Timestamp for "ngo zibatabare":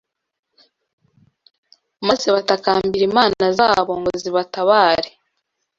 3.99-5.09